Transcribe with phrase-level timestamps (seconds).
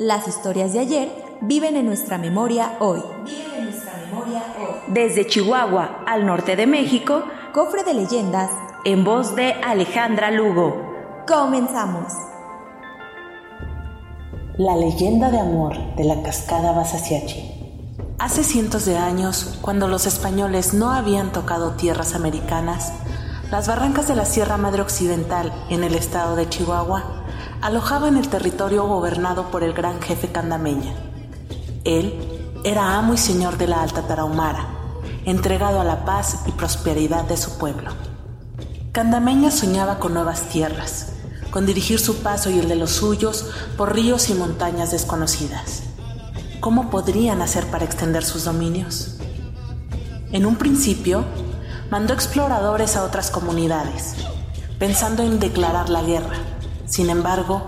[0.00, 3.02] Las historias de ayer viven en nuestra memoria hoy.
[3.22, 4.76] Viven en nuestra memoria hoy.
[4.86, 8.50] Desde Chihuahua al norte de México, cofre de leyendas
[8.86, 10.74] en voz de Alejandra Lugo.
[11.28, 12.14] Comenzamos.
[14.56, 17.52] La leyenda de amor de la cascada Basasiachi.
[18.18, 22.94] Hace cientos de años, cuando los españoles no habían tocado tierras americanas,
[23.50, 27.19] las barrancas de la Sierra Madre Occidental, en el estado de Chihuahua,
[27.60, 30.94] alojaban el territorio gobernado por el gran jefe Candameña.
[31.84, 32.14] Él
[32.64, 34.68] era amo y señor de la Alta Tarahumara,
[35.24, 37.92] entregado a la paz y prosperidad de su pueblo.
[38.92, 41.12] Candameña soñaba con nuevas tierras,
[41.50, 43.46] con dirigir su paso y el de los suyos
[43.76, 45.82] por ríos y montañas desconocidas.
[46.60, 49.16] ¿Cómo podrían hacer para extender sus dominios?
[50.32, 51.24] En un principio,
[51.90, 54.14] mandó exploradores a otras comunidades,
[54.78, 56.36] pensando en declarar la guerra.
[56.90, 57.62] Sin embargo,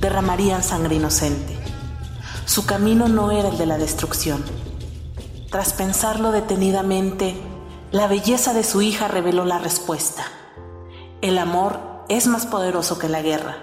[0.00, 1.56] derramarían sangre inocente.
[2.44, 4.44] Su camino no era el de la destrucción.
[5.48, 7.40] Tras pensarlo detenidamente,
[7.92, 10.24] la belleza de su hija reveló la respuesta.
[11.22, 13.58] El amor es más poderoso que la guerra.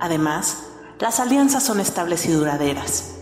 [0.00, 0.58] Además,
[0.98, 3.14] las alianzas son estables y duraderas.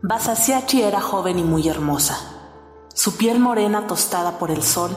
[0.00, 2.18] Basasiachi era joven y muy hermosa.
[2.94, 4.96] Su piel morena tostada por el sol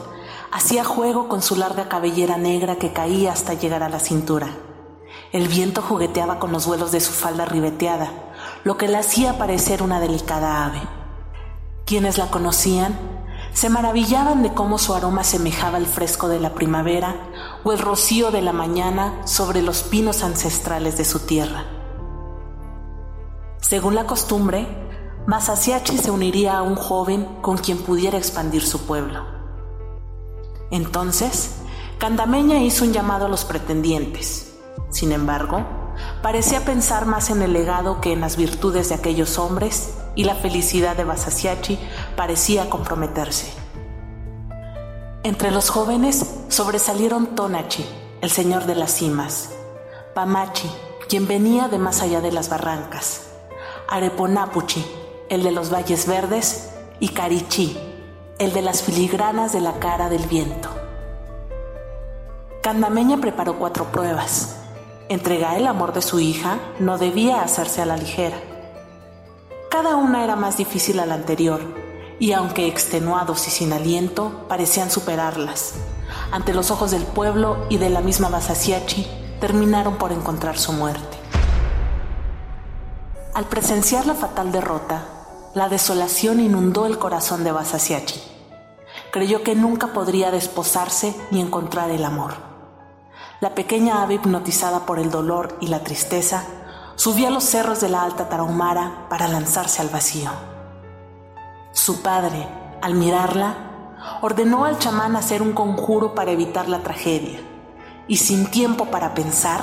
[0.50, 4.48] hacía juego con su larga cabellera negra que caía hasta llegar a la cintura.
[5.32, 8.10] El viento jugueteaba con los vuelos de su falda ribeteada,
[8.64, 10.82] lo que la hacía parecer una delicada ave.
[11.84, 12.98] Quienes la conocían
[13.52, 17.16] se maravillaban de cómo su aroma semejaba el fresco de la primavera
[17.64, 21.64] o el rocío de la mañana sobre los pinos ancestrales de su tierra.
[23.60, 24.66] Según la costumbre,
[25.26, 29.24] Masasiachi se uniría a un joven con quien pudiera expandir su pueblo.
[30.70, 31.56] Entonces,
[31.98, 34.45] Candameña hizo un llamado a los pretendientes.
[34.90, 35.64] Sin embargo,
[36.22, 40.34] parecía pensar más en el legado que en las virtudes de aquellos hombres y la
[40.34, 41.78] felicidad de Basasiachi
[42.16, 43.52] parecía comprometerse.
[45.22, 47.84] Entre los jóvenes sobresalieron Tonachi,
[48.20, 49.50] el señor de las cimas,
[50.14, 50.70] Pamachi,
[51.08, 53.28] quien venía de más allá de las barrancas,
[53.88, 54.84] Areponapuchi,
[55.28, 57.78] el de los valles verdes, y Carichi,
[58.38, 60.70] el de las filigranas de la cara del viento.
[62.62, 64.56] Candameña preparó cuatro pruebas.
[65.08, 68.36] Entregar el amor de su hija no debía hacerse a la ligera.
[69.70, 71.60] Cada una era más difícil a la anterior,
[72.18, 75.74] y aunque extenuados y sin aliento, parecían superarlas.
[76.32, 79.06] Ante los ojos del pueblo y de la misma Basasiachi,
[79.40, 81.16] terminaron por encontrar su muerte.
[83.32, 85.04] Al presenciar la fatal derrota,
[85.54, 88.20] la desolación inundó el corazón de Basasiachi.
[89.12, 92.55] Creyó que nunca podría desposarse ni encontrar el amor.
[93.46, 96.42] La pequeña ave hipnotizada por el dolor y la tristeza
[96.96, 100.32] subió a los cerros de la Alta Tarahumara para lanzarse al vacío.
[101.70, 102.48] Su padre,
[102.82, 103.54] al mirarla,
[104.20, 107.38] ordenó al chamán hacer un conjuro para evitar la tragedia,
[108.08, 109.62] y sin tiempo para pensar,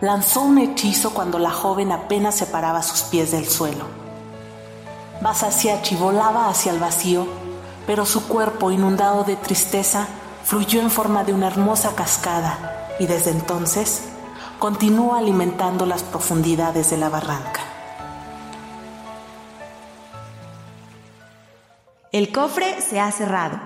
[0.00, 3.84] lanzó un hechizo cuando la joven apenas separaba sus pies del suelo.
[5.22, 7.28] Basasiachi volaba hacia el vacío,
[7.86, 10.08] pero su cuerpo, inundado de tristeza,
[10.42, 14.02] fluyó en forma de una hermosa cascada y desde entonces
[14.60, 17.62] continuó alimentando las profundidades de la barranca.
[22.12, 23.58] El cofre se ha cerrado.